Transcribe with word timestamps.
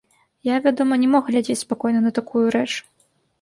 Я, 0.47 0.55
вядома, 0.67 0.97
не 1.03 1.09
мог 1.11 1.23
глядзець 1.31 1.57
спакойна 1.65 2.01
на 2.07 2.11
такую 2.17 2.43
рэч. 2.57 2.69